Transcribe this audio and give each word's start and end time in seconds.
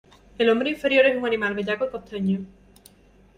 El 0.39 0.49
hombre 0.49 0.71
inferior 0.71 1.05
es 1.05 1.15
un 1.15 1.27
animal 1.27 1.53
bellaco 1.53 1.85
y 1.85 1.89
costeño. 1.89 2.39